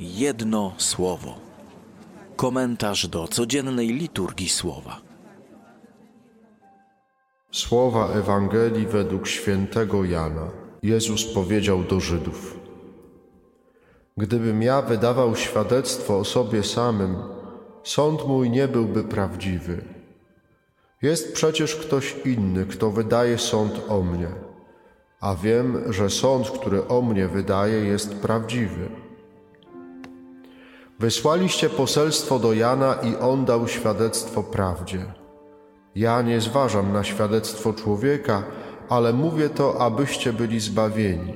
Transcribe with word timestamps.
Jedno 0.00 0.72
słowo. 0.76 1.34
Komentarz 2.36 3.08
do 3.08 3.28
codziennej 3.28 3.88
liturgii 3.88 4.48
słowa. 4.48 5.00
Słowa 7.52 8.08
Ewangelii 8.08 8.86
według 8.86 9.26
świętego 9.26 10.04
Jana. 10.04 10.50
Jezus 10.82 11.24
powiedział 11.24 11.84
do 11.84 12.00
Żydów: 12.00 12.60
Gdybym 14.16 14.62
ja 14.62 14.82
wydawał 14.82 15.36
świadectwo 15.36 16.18
o 16.18 16.24
sobie 16.24 16.62
samym, 16.62 17.16
sąd 17.82 18.26
mój 18.26 18.50
nie 18.50 18.68
byłby 18.68 19.04
prawdziwy. 19.04 19.84
Jest 21.02 21.32
przecież 21.32 21.76
ktoś 21.76 22.16
inny, 22.24 22.66
kto 22.66 22.90
wydaje 22.90 23.38
sąd 23.38 23.80
o 23.88 24.02
mnie, 24.02 24.28
a 25.20 25.34
wiem, 25.34 25.92
że 25.92 26.10
sąd, 26.10 26.50
który 26.50 26.88
o 26.88 27.02
mnie 27.02 27.28
wydaje, 27.28 27.84
jest 27.84 28.14
prawdziwy. 28.14 28.88
Wysłaliście 30.98 31.70
poselstwo 31.70 32.38
do 32.38 32.52
Jana 32.52 32.94
i 32.94 33.16
on 33.16 33.44
dał 33.44 33.68
świadectwo 33.68 34.42
prawdzie. 34.42 35.06
Ja 35.94 36.22
nie 36.22 36.40
zważam 36.40 36.92
na 36.92 37.04
świadectwo 37.04 37.72
człowieka, 37.72 38.42
ale 38.88 39.12
mówię 39.12 39.48
to, 39.48 39.80
abyście 39.80 40.32
byli 40.32 40.60
zbawieni. 40.60 41.34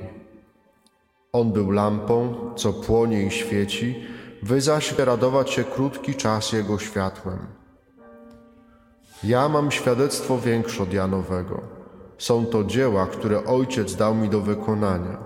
On 1.33 1.51
był 1.51 1.71
lampą, 1.71 2.35
co 2.55 2.73
płonie 2.73 3.23
i 3.23 3.31
świeci, 3.31 4.05
wy 4.43 4.61
zaś 4.61 4.91
radować 4.97 5.49
się 5.49 5.63
krótki 5.63 6.15
czas 6.15 6.51
Jego 6.51 6.79
światłem. 6.79 7.39
Ja 9.23 9.49
mam 9.49 9.71
świadectwo 9.71 10.37
większe 10.37 10.83
od 10.83 10.93
Janowego. 10.93 11.61
Są 12.17 12.45
to 12.45 12.63
dzieła, 12.63 13.07
które 13.07 13.45
Ojciec 13.45 13.95
dał 13.95 14.15
mi 14.15 14.29
do 14.29 14.41
wykonania. 14.41 15.17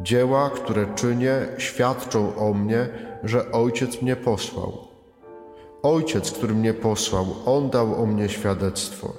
Dzieła, 0.00 0.50
które 0.50 0.94
czynię, 0.94 1.46
świadczą 1.58 2.36
o 2.36 2.54
mnie, 2.54 3.11
że 3.24 3.52
Ojciec 3.52 4.02
mnie 4.02 4.16
posłał. 4.16 4.72
Ojciec, 5.82 6.32
który 6.32 6.54
mnie 6.54 6.74
posłał, 6.74 7.26
On 7.46 7.70
dał 7.70 8.02
o 8.02 8.06
mnie 8.06 8.28
świadectwo. 8.28 9.12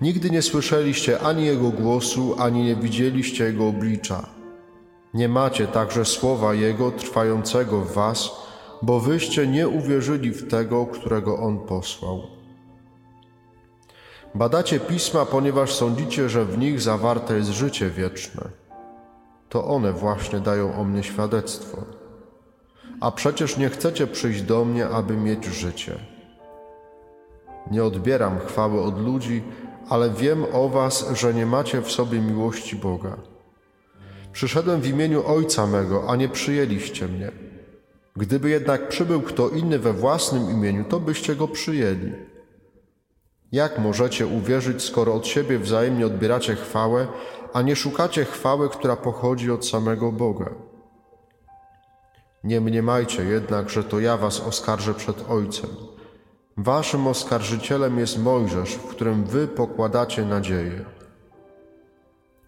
Nigdy 0.00 0.30
nie 0.30 0.42
słyszeliście 0.42 1.20
ani 1.20 1.46
Jego 1.46 1.70
głosu, 1.70 2.36
ani 2.38 2.64
nie 2.64 2.76
widzieliście 2.76 3.44
Jego 3.44 3.68
oblicza. 3.68 4.28
Nie 5.14 5.28
macie 5.28 5.66
także 5.66 6.04
słowa 6.04 6.54
Jego 6.54 6.90
trwającego 6.90 7.80
w 7.80 7.92
was, 7.92 8.30
bo 8.82 9.00
wyście 9.00 9.46
nie 9.46 9.68
uwierzyli 9.68 10.30
w 10.30 10.48
tego, 10.48 10.86
którego 10.86 11.38
On 11.38 11.58
posłał. 11.58 12.22
Badacie 14.34 14.80
pisma, 14.80 15.26
ponieważ 15.26 15.74
sądzicie, 15.74 16.28
że 16.28 16.44
w 16.44 16.58
nich 16.58 16.80
zawarte 16.80 17.36
jest 17.36 17.50
życie 17.50 17.90
wieczne. 17.90 18.42
To 19.48 19.64
one 19.64 19.92
właśnie 19.92 20.40
dają 20.40 20.74
o 20.74 20.84
mnie 20.84 21.02
świadectwo. 21.02 21.95
A 23.00 23.10
przecież 23.10 23.56
nie 23.56 23.68
chcecie 23.68 24.06
przyjść 24.06 24.42
do 24.42 24.64
mnie, 24.64 24.88
aby 24.88 25.16
mieć 25.16 25.44
życie. 25.44 25.98
Nie 27.70 27.84
odbieram 27.84 28.38
chwały 28.38 28.82
od 28.82 29.04
ludzi, 29.04 29.42
ale 29.88 30.10
wiem 30.10 30.44
o 30.52 30.68
was, 30.68 31.10
że 31.14 31.34
nie 31.34 31.46
macie 31.46 31.82
w 31.82 31.92
sobie 31.92 32.20
miłości 32.20 32.76
Boga. 32.76 33.16
Przyszedłem 34.32 34.80
w 34.80 34.86
imieniu 34.86 35.26
Ojca 35.26 35.66
mego, 35.66 36.04
a 36.08 36.16
nie 36.16 36.28
przyjęliście 36.28 37.08
mnie. 37.08 37.32
Gdyby 38.16 38.50
jednak 38.50 38.88
przybył 38.88 39.22
kto 39.22 39.48
inny 39.48 39.78
we 39.78 39.92
własnym 39.92 40.50
imieniu, 40.50 40.84
to 40.84 41.00
byście 41.00 41.36
go 41.36 41.48
przyjęli. 41.48 42.12
Jak 43.52 43.78
możecie 43.78 44.26
uwierzyć, 44.26 44.82
skoro 44.82 45.14
od 45.14 45.26
siebie 45.26 45.58
wzajemnie 45.58 46.06
odbieracie 46.06 46.54
chwałę, 46.54 47.06
a 47.52 47.62
nie 47.62 47.76
szukacie 47.76 48.24
chwały, 48.24 48.68
która 48.68 48.96
pochodzi 48.96 49.50
od 49.50 49.66
samego 49.66 50.12
Boga? 50.12 50.50
Nie 52.46 52.60
mniemajcie 52.60 53.24
jednak, 53.24 53.70
że 53.70 53.84
to 53.84 54.00
ja 54.00 54.16
was 54.16 54.40
oskarżę 54.40 54.94
przed 54.94 55.30
Ojcem. 55.30 55.70
Waszym 56.56 57.06
oskarżycielem 57.06 57.98
jest 57.98 58.18
Mojżesz, 58.18 58.74
w 58.74 58.86
którym 58.86 59.24
wy 59.24 59.48
pokładacie 59.48 60.24
nadzieję. 60.24 60.84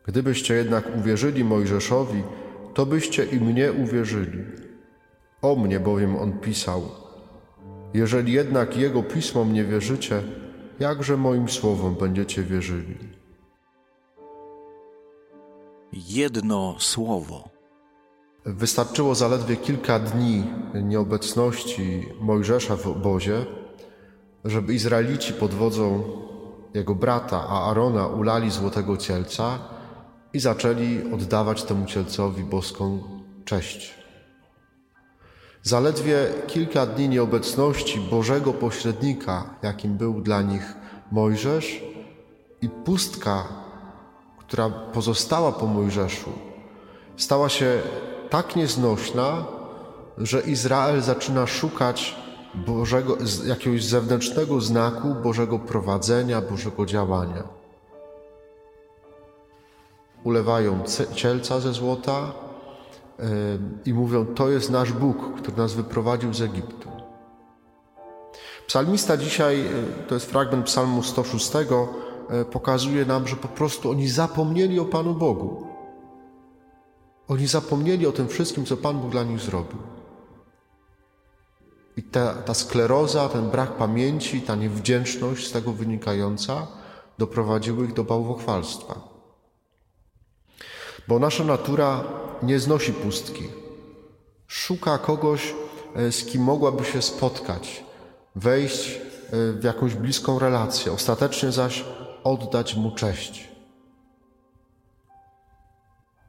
Gdybyście 0.06 0.54
jednak 0.54 0.96
uwierzyli 0.96 1.44
Mojżeszowi, 1.44 2.22
to 2.74 2.86
byście 2.86 3.24
i 3.24 3.40
mnie 3.40 3.72
uwierzyli. 3.72 4.44
O 5.42 5.56
mnie 5.56 5.80
bowiem 5.80 6.16
on 6.16 6.38
pisał. 6.38 6.82
Jeżeli 7.94 8.32
jednak 8.32 8.76
jego 8.76 9.02
pismom 9.02 9.52
nie 9.52 9.64
wierzycie, 9.64 10.22
jakże 10.80 11.16
moim 11.16 11.48
słowom 11.48 11.94
będziecie 11.94 12.42
wierzyli? 12.42 12.96
Jedno 15.92 16.76
słowo. 16.78 17.57
Wystarczyło 18.44 19.14
zaledwie 19.14 19.56
kilka 19.56 19.98
dni 19.98 20.44
nieobecności 20.74 22.08
Mojżesza 22.20 22.76
w 22.76 22.86
obozie, 22.86 23.46
żeby 24.44 24.74
Izraelici 24.74 25.32
pod 25.32 25.54
wodzą 25.54 26.02
jego 26.74 26.94
brata, 26.94 27.44
a 27.48 27.70
Arona 27.70 28.06
ulali 28.06 28.50
złotego 28.50 28.96
cielca 28.96 29.58
i 30.32 30.40
zaczęli 30.40 31.12
oddawać 31.14 31.62
temu 31.62 31.86
cielcowi 31.86 32.44
boską 32.44 33.02
cześć. 33.44 33.94
Zaledwie 35.62 36.26
kilka 36.46 36.86
dni 36.86 37.08
nieobecności 37.08 38.00
Bożego 38.00 38.52
pośrednika, 38.52 39.54
jakim 39.62 39.96
był 39.96 40.20
dla 40.20 40.42
nich 40.42 40.74
Mojżesz, 41.12 41.82
i 42.62 42.68
pustka, 42.68 43.48
która 44.38 44.70
pozostała 44.70 45.52
po 45.52 45.66
Mojżeszu, 45.66 46.32
stała 47.16 47.48
się 47.48 47.80
tak 48.30 48.56
nieznośna, 48.56 49.44
że 50.18 50.40
Izrael 50.40 51.02
zaczyna 51.02 51.46
szukać 51.46 52.16
Bożego, 52.54 53.16
jakiegoś 53.46 53.84
zewnętrznego 53.84 54.60
znaku 54.60 55.14
Bożego 55.14 55.58
prowadzenia, 55.58 56.40
Bożego 56.40 56.86
działania. 56.86 57.42
Ulewają 60.24 60.82
cielca 61.14 61.60
ze 61.60 61.72
złota 61.72 62.32
i 63.84 63.94
mówią: 63.94 64.26
To 64.26 64.48
jest 64.48 64.70
nasz 64.70 64.92
Bóg, 64.92 65.16
który 65.36 65.56
nas 65.56 65.72
wyprowadził 65.72 66.34
z 66.34 66.42
Egiptu. 66.42 66.88
Psalmista 68.66 69.16
dzisiaj, 69.16 69.58
yy, 69.58 69.84
to 70.08 70.14
jest 70.14 70.30
fragment 70.30 70.66
Psalmu 70.66 71.02
106, 71.02 71.50
yy, 72.30 72.44
pokazuje 72.44 73.04
nam, 73.04 73.28
że 73.28 73.36
po 73.36 73.48
prostu 73.48 73.90
oni 73.90 74.08
zapomnieli 74.08 74.80
o 74.80 74.84
Panu 74.84 75.14
Bogu. 75.14 75.67
Oni 77.28 77.46
zapomnieli 77.46 78.06
o 78.06 78.12
tym 78.12 78.28
wszystkim, 78.28 78.64
co 78.64 78.76
Pan 78.76 79.00
Bóg 79.00 79.10
dla 79.10 79.22
nich 79.22 79.40
zrobił. 79.40 79.78
I 81.96 82.02
ta, 82.02 82.34
ta 82.34 82.54
skleroza, 82.54 83.28
ten 83.28 83.50
brak 83.50 83.76
pamięci, 83.76 84.42
ta 84.42 84.54
niewdzięczność 84.54 85.46
z 85.46 85.52
tego 85.52 85.72
wynikająca 85.72 86.66
doprowadziły 87.18 87.84
ich 87.84 87.92
do 87.92 88.04
bałwochwalstwa. 88.04 89.00
Bo 91.08 91.18
nasza 91.18 91.44
natura 91.44 92.04
nie 92.42 92.58
znosi 92.60 92.92
pustki. 92.92 93.44
Szuka 94.46 94.98
kogoś, 94.98 95.54
e, 95.94 96.12
z 96.12 96.24
kim 96.24 96.42
mogłaby 96.42 96.84
się 96.84 97.02
spotkać, 97.02 97.84
wejść 98.36 98.90
e, 98.90 99.00
w 99.52 99.64
jakąś 99.64 99.94
bliską 99.94 100.38
relację, 100.38 100.92
ostatecznie 100.92 101.52
zaś 101.52 101.84
oddać 102.24 102.74
mu 102.74 102.90
cześć. 102.90 103.57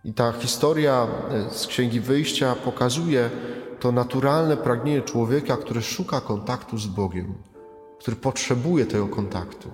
I 0.03 0.13
ta 0.13 0.31
historia 0.31 1.07
e, 1.29 1.49
z 1.49 1.67
Księgi 1.67 1.99
Wyjścia 1.99 2.55
pokazuje, 2.55 3.29
to 3.79 3.91
naturalne 3.91 4.57
pragnienie 4.57 5.01
człowieka, 5.01 5.57
który 5.57 5.81
szuka 5.81 6.21
kontaktu 6.21 6.77
z 6.77 6.87
Bogiem, 6.87 7.33
który 7.99 8.15
potrzebuje 8.15 8.85
tego 8.85 9.07
kontaktu. 9.07 9.71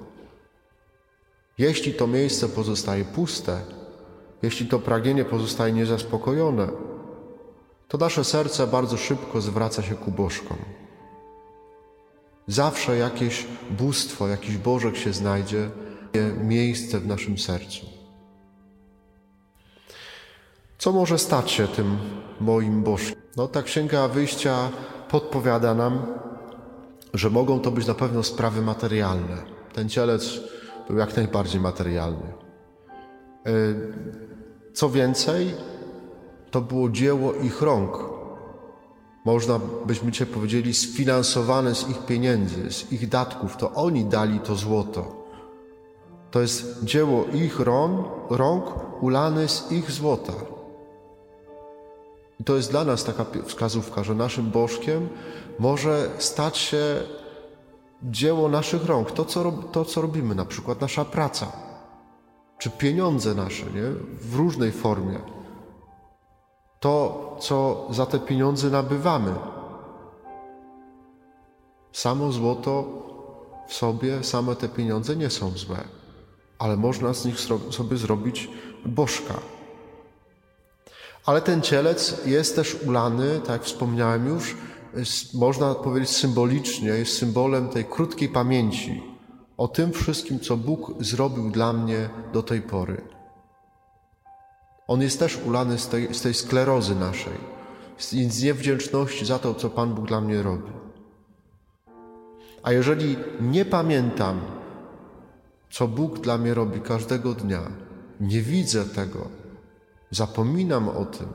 Jeśli 1.57 1.93
to 1.93 2.07
miejsce 2.07 2.49
pozostaje 2.49 3.05
puste, 3.05 3.61
jeśli 4.41 4.67
to 4.67 4.79
pragnienie 4.79 5.25
pozostaje 5.25 5.73
niezaspokojone, 5.73 6.67
to 7.87 7.97
nasze 7.97 8.23
serce 8.23 8.67
bardzo 8.67 8.97
szybko 8.97 9.41
zwraca 9.41 9.81
się 9.81 9.95
ku 9.95 10.11
bożkom. 10.11 10.57
Zawsze 12.47 12.97
jakieś 12.97 13.45
bóstwo, 13.71 14.27
jakiś 14.27 14.57
bożek 14.57 14.97
się 14.97 15.13
znajdzie, 15.13 15.69
miejsce 16.43 16.99
w 16.99 17.07
naszym 17.07 17.37
sercu. 17.37 17.85
Co 20.85 20.91
może 20.91 21.17
stać 21.19 21.51
się 21.51 21.67
tym 21.67 21.97
moim 22.41 22.83
bożkiem? 22.83 23.21
No 23.37 23.47
ta 23.47 23.63
księga 23.63 24.07
wyjścia 24.07 24.69
podpowiada 25.09 25.73
nam, 25.73 26.05
że 27.13 27.29
mogą 27.29 27.59
to 27.59 27.71
być 27.71 27.87
na 27.87 27.93
pewno 27.93 28.23
sprawy 28.23 28.61
materialne. 28.61 29.37
Ten 29.73 29.89
cielec 29.89 30.39
był 30.87 30.97
jak 30.97 31.17
najbardziej 31.17 31.61
materialny. 31.61 32.33
E, 33.45 33.51
co 34.73 34.89
więcej, 34.89 35.53
to 36.51 36.61
było 36.61 36.89
dzieło 36.89 37.33
ich 37.33 37.61
rąk. 37.61 37.97
Można 39.25 39.59
byśmy 39.85 40.11
dzisiaj 40.11 40.27
powiedzieli, 40.27 40.73
sfinansowane 40.73 41.75
z 41.75 41.89
ich 41.89 42.05
pieniędzy, 42.05 42.71
z 42.71 42.91
ich 42.91 43.09
datków. 43.09 43.57
To 43.57 43.73
oni 43.73 44.05
dali 44.05 44.39
to 44.39 44.55
złoto. 44.55 45.25
To 46.31 46.41
jest 46.41 46.83
dzieło 46.83 47.25
ich 47.33 47.59
rąk, 47.59 48.07
rąk 48.29 48.65
ulane 49.01 49.47
z 49.47 49.71
ich 49.71 49.91
złota. 49.91 50.54
To 52.45 52.55
jest 52.55 52.71
dla 52.71 52.83
nas 52.83 53.03
taka 53.03 53.25
wskazówka, 53.45 54.03
że 54.03 54.15
naszym 54.15 54.51
bożkiem 54.51 55.09
może 55.59 56.09
stać 56.17 56.57
się 56.57 57.01
dzieło 58.03 58.49
naszych 58.49 58.85
rąk, 58.85 59.11
to 59.11 59.25
co, 59.25 59.51
to, 59.51 59.85
co 59.85 60.01
robimy, 60.01 60.35
na 60.35 60.45
przykład 60.45 60.81
nasza 60.81 61.05
praca, 61.05 61.51
czy 62.57 62.69
pieniądze 62.69 63.35
nasze, 63.35 63.65
nie? 63.65 63.91
w 64.21 64.35
różnej 64.35 64.71
formie. 64.71 65.19
To, 66.79 67.35
co 67.39 67.87
za 67.89 68.05
te 68.05 68.19
pieniądze 68.19 68.69
nabywamy. 68.69 69.35
Samo 71.91 72.31
złoto 72.31 72.85
w 73.67 73.73
sobie, 73.73 74.23
same 74.23 74.55
te 74.55 74.69
pieniądze 74.69 75.15
nie 75.15 75.29
są 75.29 75.49
złe, 75.49 75.77
ale 76.59 76.77
można 76.77 77.13
z 77.13 77.25
nich 77.25 77.39
sobie 77.69 77.97
zrobić 77.97 78.49
bożka. 78.85 79.33
Ale 81.25 81.41
ten 81.41 81.61
cielec 81.61 82.25
jest 82.25 82.55
też 82.55 82.75
ulany, 82.87 83.39
tak 83.39 83.49
jak 83.49 83.63
wspomniałem 83.63 84.27
już, 84.27 84.55
można 85.33 85.75
powiedzieć 85.75 86.09
symbolicznie, 86.09 86.89
jest 86.89 87.17
symbolem 87.17 87.69
tej 87.69 87.85
krótkiej 87.85 88.29
pamięci 88.29 89.15
o 89.57 89.67
tym 89.67 89.91
wszystkim, 89.91 90.39
co 90.39 90.57
Bóg 90.57 91.03
zrobił 91.03 91.51
dla 91.51 91.73
mnie 91.73 92.09
do 92.33 92.43
tej 92.43 92.61
pory. 92.61 93.01
On 94.87 95.01
jest 95.01 95.19
też 95.19 95.39
ulany 95.45 95.77
z 95.77 95.87
tej, 95.87 96.13
z 96.13 96.21
tej 96.21 96.33
sklerozy 96.33 96.95
naszej, 96.95 97.37
z 97.97 98.43
niewdzięczności 98.43 99.25
za 99.25 99.39
to, 99.39 99.53
co 99.53 99.69
Pan 99.69 99.93
Bóg 99.93 100.07
dla 100.07 100.21
mnie 100.21 100.43
robi. 100.43 100.71
A 102.63 102.71
jeżeli 102.71 103.17
nie 103.41 103.65
pamiętam, 103.65 104.41
co 105.71 105.87
Bóg 105.87 106.19
dla 106.19 106.37
mnie 106.37 106.53
robi 106.53 106.81
każdego 106.81 107.33
dnia, 107.33 107.61
nie 108.19 108.41
widzę 108.41 108.85
tego, 108.85 109.27
zapominam 110.15 110.89
o 110.89 111.05
tym, 111.05 111.27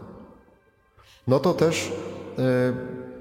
no 1.26 1.38
to 1.38 1.54
też 1.54 1.88
y, 1.88 1.92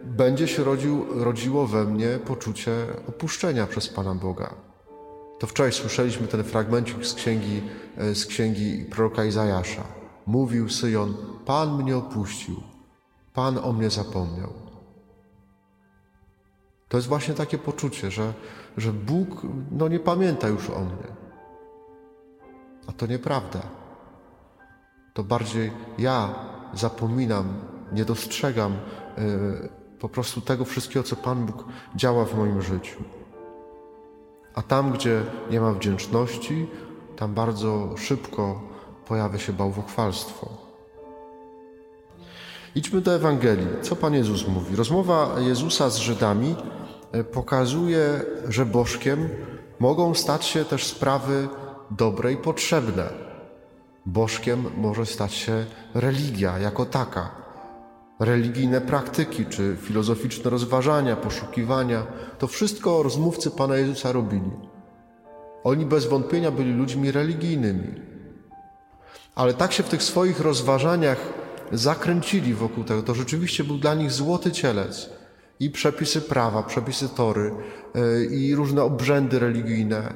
będzie 0.04 0.48
się 0.48 0.64
rodził, 0.64 1.24
rodziło 1.24 1.68
we 1.68 1.86
mnie 1.86 2.20
poczucie 2.26 2.72
opuszczenia 3.08 3.68
przez 3.68 3.90
Pana 3.90 4.16
Boga. 4.16 4.56
To 5.40 5.48
wczoraj 5.48 5.72
słyszeliśmy 5.72 6.28
ten 6.28 6.44
fragmencik 6.44 7.06
z 7.06 7.14
księgi, 7.14 7.62
e, 7.98 8.16
z 8.16 8.26
księgi 8.26 8.86
proroka 8.86 9.26
Izajasza. 9.26 9.84
Mówił 10.26 10.70
Syjon, 10.70 11.14
Pan 11.46 11.84
mnie 11.84 11.98
opuścił, 11.98 12.56
Pan 13.34 13.58
o 13.58 13.74
mnie 13.74 13.90
zapomniał. 13.90 14.54
To 16.90 16.98
jest 16.98 17.08
właśnie 17.08 17.34
takie 17.34 17.58
poczucie, 17.58 18.12
że, 18.12 18.34
że 18.78 18.94
Bóg 18.94 19.42
no, 19.72 19.88
nie 19.88 20.00
pamięta 20.00 20.48
już 20.48 20.70
o 20.70 20.80
mnie. 20.80 21.08
A 22.88 22.92
to 22.92 23.08
nieprawda. 23.08 23.79
To 25.14 25.24
bardziej 25.24 25.72
ja 25.98 26.36
zapominam, 26.74 27.54
nie 27.92 28.06
dostrzegam 28.06 28.74
yy, 29.18 29.70
po 30.00 30.10
prostu 30.10 30.42
tego 30.42 30.66
wszystkiego, 30.66 31.04
co 31.04 31.16
Pan 31.16 31.46
Bóg 31.46 31.66
działa 31.96 32.26
w 32.26 32.38
moim 32.38 32.62
życiu. 32.62 33.04
A 34.56 34.62
tam, 34.62 34.92
gdzie 34.92 35.22
nie 35.52 35.62
ma 35.62 35.74
wdzięczności, 35.74 36.68
tam 37.16 37.34
bardzo 37.34 37.98
szybko 37.98 38.62
pojawia 39.06 39.40
się 39.40 39.54
bałwochwalstwo. 39.54 40.70
Idźmy 42.76 43.02
do 43.02 43.16
Ewangelii. 43.16 43.68
Co 43.82 43.96
Pan 43.96 44.14
Jezus 44.14 44.48
mówi? 44.48 44.76
Rozmowa 44.76 45.36
Jezusa 45.40 45.90
z 45.90 45.98
Żydami 45.98 46.56
e, 47.12 47.24
pokazuje, 47.24 48.22
że 48.48 48.66
bożkiem 48.66 49.30
mogą 49.80 50.14
stać 50.14 50.46
się 50.46 50.66
też 50.66 50.86
sprawy 50.86 51.48
dobre 51.92 52.34
i 52.34 52.38
potrzebne. 52.38 53.29
Bożkiem 54.06 54.66
może 54.78 55.06
stać 55.06 55.34
się 55.34 55.66
religia 55.94 56.60
jako 56.60 56.86
taka. 56.86 57.32
Religijne 58.20 58.82
praktyki 58.82 59.46
czy 59.46 59.78
filozoficzne 59.82 60.50
rozważania, 60.50 61.16
poszukiwania 61.16 62.08
to 62.40 62.48
wszystko 62.48 63.04
rozmówcy 63.04 63.52
Pana 63.52 63.78
Jezusa 63.78 64.12
robili. 64.12 64.52
Oni 65.64 65.86
bez 65.86 66.06
wątpienia 66.06 66.52
byli 66.52 66.74
ludźmi 66.74 67.12
religijnymi. 67.12 67.88
Ale 69.36 69.54
tak 69.54 69.72
się 69.72 69.84
w 69.84 69.90
tych 69.90 70.04
swoich 70.04 70.40
rozważaniach 70.40 71.18
zakręcili 71.72 72.54
wokół 72.54 72.84
tego. 72.84 73.04
To 73.04 73.16
rzeczywiście 73.16 73.64
był 73.64 73.78
dla 73.78 73.94
nich 73.94 74.12
złoty 74.12 74.52
cielec. 74.52 75.10
I 75.60 75.70
przepisy 75.70 76.22
prawa, 76.22 76.64
przepisy 76.64 77.10
tory, 77.10 77.52
e, 77.96 78.26
i 78.26 78.56
różne 78.56 78.84
obrzędy 78.84 79.40
religijne, 79.40 80.14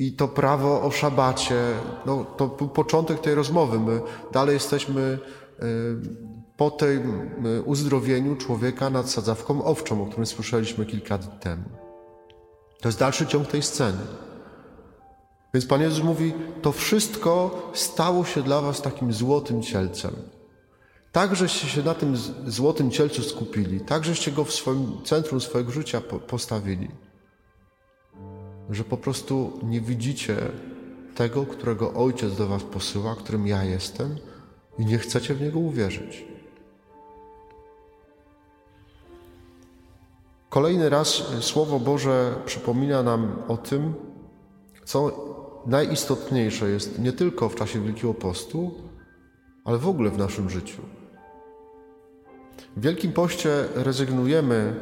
i 0.00 0.12
to 0.12 0.28
prawo 0.28 0.82
o 0.82 0.90
szabacie. 0.90 1.60
No, 2.06 2.24
to 2.24 2.48
był 2.48 2.68
początek 2.68 3.20
tej 3.20 3.34
rozmowy. 3.34 3.80
My 3.80 4.00
dalej 4.32 4.54
jesteśmy 4.54 5.18
e, 5.58 5.64
po 6.56 6.70
tym 6.70 7.30
uzdrowieniu 7.64 8.36
człowieka 8.36 8.90
nad 8.90 9.10
sadzawką 9.10 9.64
owczą, 9.64 10.02
o 10.02 10.06
którym 10.06 10.26
słyszeliśmy 10.26 10.86
kilka 10.86 11.18
dni 11.18 11.38
temu. 11.40 11.64
To 12.80 12.88
jest 12.88 12.98
dalszy 12.98 13.26
ciąg 13.26 13.48
tej 13.48 13.62
sceny. 13.62 13.98
Więc 15.54 15.66
Pan 15.66 15.80
Jezus 15.80 16.04
mówi, 16.04 16.32
to 16.62 16.72
wszystko 16.72 17.62
stało 17.74 18.24
się 18.24 18.42
dla 18.42 18.60
was 18.60 18.82
takim 18.82 19.12
złotym 19.12 19.62
cielcem. 19.62 20.16
Tak, 21.12 21.36
żeście 21.36 21.66
się 21.66 21.82
na 21.82 21.94
tym 21.94 22.16
złotym 22.46 22.90
cielcu 22.90 23.22
skupili, 23.22 23.80
tak, 23.80 24.04
żeście 24.04 24.32
go 24.32 24.44
w 24.44 24.52
swoim 24.52 25.02
centrum 25.04 25.40
swojego 25.40 25.72
życia 25.72 26.00
postawili, 26.26 26.88
że 28.70 28.84
po 28.84 28.96
prostu 28.96 29.60
nie 29.62 29.80
widzicie 29.80 30.36
tego, 31.14 31.46
którego 31.46 31.94
Ojciec 31.94 32.36
do 32.36 32.46
was 32.46 32.62
posyła, 32.62 33.16
którym 33.16 33.46
ja 33.46 33.64
jestem 33.64 34.16
i 34.78 34.86
nie 34.86 34.98
chcecie 34.98 35.34
w 35.34 35.40
Niego 35.40 35.58
uwierzyć. 35.58 36.24
Kolejny 40.48 40.88
raz 40.88 41.22
Słowo 41.40 41.80
Boże 41.80 42.34
przypomina 42.46 43.02
nam 43.02 43.36
o 43.48 43.56
tym, 43.56 43.94
co 44.84 45.12
najistotniejsze 45.66 46.70
jest 46.70 46.98
nie 46.98 47.12
tylko 47.12 47.48
w 47.48 47.54
czasie 47.54 47.80
Wielkiego 47.80 48.14
Postu, 48.14 48.70
ale 49.64 49.78
w 49.78 49.88
ogóle 49.88 50.10
w 50.10 50.18
naszym 50.18 50.50
życiu. 50.50 50.82
W 52.76 52.80
Wielkim 52.80 53.12
Poście 53.12 53.50
rezygnujemy 53.74 54.74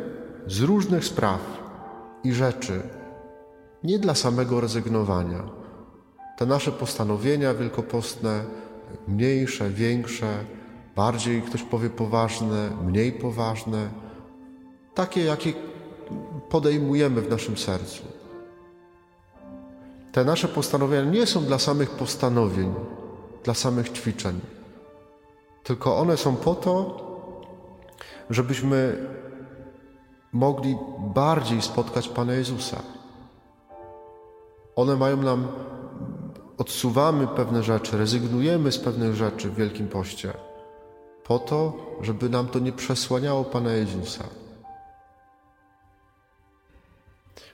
z 0.46 0.60
różnych 0.60 1.04
spraw 1.04 1.40
i 2.24 2.32
rzeczy, 2.32 2.82
nie 3.84 3.98
dla 3.98 4.14
samego 4.14 4.60
rezygnowania. 4.60 5.42
Te 6.36 6.46
nasze 6.46 6.72
postanowienia 6.72 7.54
wielkopostne, 7.54 8.44
mniejsze, 9.08 9.70
większe, 9.70 10.44
bardziej 10.96 11.42
ktoś 11.42 11.62
powie 11.62 11.90
poważne, 11.90 12.70
mniej 12.84 13.12
poważne, 13.12 13.88
takie, 14.94 15.24
jakie 15.24 15.52
podejmujemy 16.48 17.20
w 17.20 17.30
naszym 17.30 17.56
sercu. 17.56 18.02
Te 20.12 20.24
nasze 20.24 20.48
postanowienia 20.48 21.10
nie 21.10 21.26
są 21.26 21.44
dla 21.44 21.58
samych 21.58 21.90
postanowień, 21.90 22.74
dla 23.44 23.54
samych 23.54 23.92
ćwiczeń, 23.92 24.40
tylko 25.64 25.98
one 25.98 26.16
są 26.16 26.36
po 26.36 26.54
to, 26.54 27.04
żebyśmy 28.30 29.06
mogli 30.32 30.76
bardziej 31.14 31.62
spotkać 31.62 32.08
Pana 32.08 32.32
Jezusa. 32.32 32.97
One 34.78 34.96
mają 34.96 35.22
nam, 35.22 35.48
odsuwamy 36.58 37.26
pewne 37.26 37.62
rzeczy, 37.62 37.98
rezygnujemy 37.98 38.72
z 38.72 38.78
pewnych 38.78 39.14
rzeczy 39.14 39.50
w 39.50 39.54
Wielkim 39.54 39.88
Poście, 39.88 40.32
po 41.24 41.38
to, 41.38 41.76
żeby 42.02 42.28
nam 42.28 42.48
to 42.48 42.58
nie 42.58 42.72
przesłaniało 42.72 43.44
Pana 43.44 43.72
Jezusa. 43.72 44.24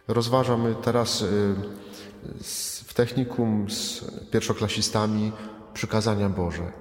Rozważamy 0.09 0.75
teraz 0.75 1.23
y, 1.23 1.55
w 2.85 2.95
technikum 2.95 3.71
z 3.71 4.05
pierwszoklasistami 4.31 5.33
przykazania 5.75 6.29
Boże. 6.29 6.73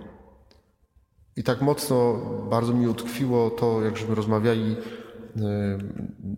I 1.36 1.44
tak 1.44 1.62
mocno, 1.62 2.16
bardzo 2.50 2.74
mi 2.74 2.88
utkwiło 2.88 3.50
to, 3.50 3.82
jak 3.82 3.98
żeśmy 3.98 4.16
rozmawiali 4.16 4.72
y, 4.72 4.78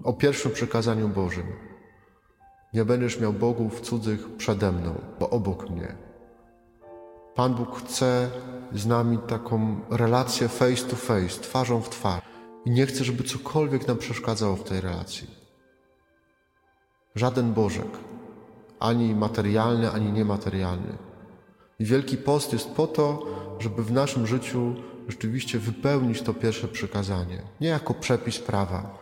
o 0.03 0.13
pierwszym 0.13 0.51
przykazaniu 0.51 1.09
Bożym. 1.09 1.74
Nie 2.75 2.85
będziesz 2.85 3.19
miał 3.19 3.33
bogów 3.33 3.81
cudzych 3.81 4.35
przede 4.37 4.71
mną, 4.71 5.01
bo 5.19 5.29
obok 5.29 5.69
mnie. 5.69 5.95
Pan 7.35 7.55
Bóg 7.55 7.79
chce 7.79 8.29
z 8.73 8.85
nami 8.85 9.17
taką 9.17 9.79
relację 9.89 10.47
face 10.47 10.85
to 10.85 10.95
face, 10.95 11.41
twarzą 11.41 11.81
w 11.81 11.89
twarz. 11.89 12.21
I 12.65 12.71
nie 12.71 12.85
chce, 12.85 13.03
żeby 13.03 13.23
cokolwiek 13.23 13.87
nam 13.87 13.97
przeszkadzało 13.97 14.55
w 14.55 14.63
tej 14.63 14.81
relacji. 14.81 15.27
Żaden 17.15 17.53
Bożek, 17.53 17.87
ani 18.79 19.15
materialny, 19.15 19.91
ani 19.91 20.11
niematerialny. 20.11 20.97
I 21.79 21.85
Wielki 21.85 22.17
Post 22.17 22.53
jest 22.53 22.69
po 22.69 22.87
to, 22.87 23.25
żeby 23.59 23.83
w 23.83 23.91
naszym 23.91 24.27
życiu 24.27 24.75
rzeczywiście 25.07 25.59
wypełnić 25.59 26.21
to 26.21 26.33
pierwsze 26.33 26.67
przykazanie. 26.67 27.41
Nie 27.61 27.67
jako 27.67 27.93
przepis 27.93 28.39
prawa, 28.39 28.97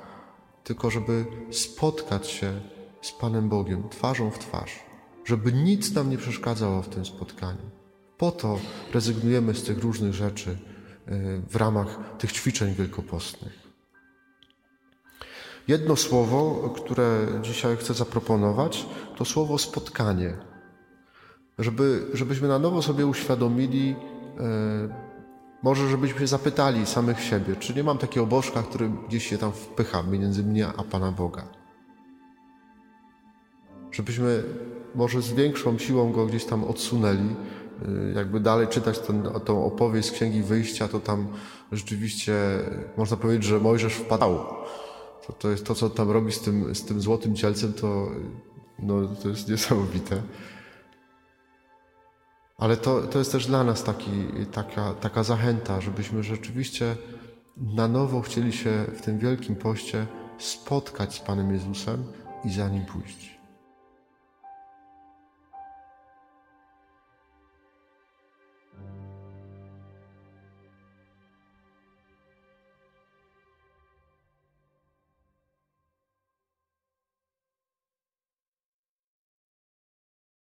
tylko 0.64 0.90
żeby 0.90 1.26
spotkać 1.52 2.28
się 2.28 2.62
z 3.04 3.12
Panem 3.12 3.50
Bogiem 3.50 3.90
twarzą 3.90 4.32
w 4.32 4.40
twarz, 4.40 4.80
żeby 5.26 5.54
nic 5.54 5.94
nam 5.94 6.10
nie 6.10 6.18
przeszkadzało 6.18 6.82
w 6.82 6.90
tym 6.90 7.06
spotkaniu. 7.06 7.70
Po 8.18 8.32
to 8.32 8.60
rezygnujemy 8.94 9.54
z 9.54 9.64
tych 9.64 9.84
różnych 9.84 10.14
rzeczy, 10.14 10.58
w 11.50 11.56
ramach 11.56 12.00
tych 12.18 12.32
ćwiczeń 12.32 12.74
wielkopostnych. 12.74 13.64
Jedno 15.68 15.96
słowo, 15.96 16.70
które 16.76 17.28
dzisiaj 17.42 17.78
chcę 17.78 17.94
zaproponować, 17.94 18.86
to 19.18 19.26
słowo 19.26 19.58
spotkanie. 19.58 20.38
Żeby, 21.60 22.08
żebyśmy 22.14 22.48
na 22.48 22.60
nowo 22.60 22.82
sobie 22.82 23.06
uświadomili, 23.06 23.96
może 25.64 25.90
żebyśmy 25.90 26.28
zapytali 26.28 26.86
samych 26.86 27.20
siebie, 27.20 27.56
czy 27.56 27.74
nie 27.74 27.84
mam 27.84 27.98
takiego 27.98 28.26
bożka, 28.26 28.64
który 28.64 28.90
gdzieś 29.08 29.28
się 29.28 29.38
tam 29.38 29.52
wpycha 29.52 30.04
między 30.04 30.44
mnie 30.44 30.68
a 30.68 30.84
Pana 30.84 31.12
Boga. 31.12 31.63
Żebyśmy 33.94 34.44
może 34.96 35.22
z 35.22 35.34
większą 35.34 35.78
siłą 35.78 36.12
go 36.12 36.26
gdzieś 36.26 36.46
tam 36.46 36.64
odsunęli, 36.64 37.36
y, 38.10 38.14
jakby 38.16 38.40
dalej 38.40 38.68
czytać 38.68 39.00
ten, 39.00 39.24
tą 39.46 39.66
opowieść 39.66 40.08
z 40.08 40.12
Księgi 40.12 40.44
Wyjścia, 40.44 40.88
to 40.88 41.00
tam 41.00 41.28
rzeczywiście 41.72 42.34
można 42.98 43.18
powiedzieć, 43.18 43.44
że 43.44 43.60
Mojżesz 43.60 43.94
wpadał. 43.94 44.46
To, 45.28 45.34
to 45.34 45.50
jest 45.50 45.66
to, 45.66 45.76
co 45.76 45.90
tam 45.90 46.12
robi 46.12 46.32
z 46.32 46.42
tym, 46.42 46.76
z 46.76 46.86
tym 46.86 47.02
złotym 47.02 47.36
cielcem, 47.36 47.74
to, 47.74 48.12
no, 48.80 49.08
to 49.08 49.30
jest 49.30 49.50
niesamowite. 49.50 50.22
Ale 52.58 52.78
to, 52.78 53.02
to 53.02 53.20
jest 53.20 53.32
też 53.32 53.48
dla 53.48 53.64
nas 53.64 53.84
taki, 53.84 54.12
taka, 54.52 54.94
taka 54.94 55.24
zachęta, 55.24 55.82
żebyśmy 55.82 56.24
rzeczywiście 56.24 56.96
na 57.58 57.88
nowo 57.88 58.22
chcieli 58.22 58.54
się 58.54 58.86
w 58.96 59.02
tym 59.02 59.20
Wielkim 59.20 59.56
Poście 59.56 60.08
spotkać 60.38 61.16
z 61.16 61.20
Panem 61.20 61.54
Jezusem 61.54 62.04
i 62.46 62.54
za 62.54 62.70
Nim 62.70 62.86
pójść. 62.86 63.43